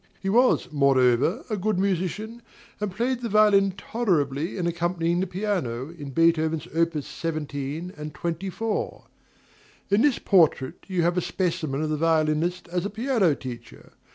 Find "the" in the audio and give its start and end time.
3.21-3.29, 5.19-5.27, 11.91-11.97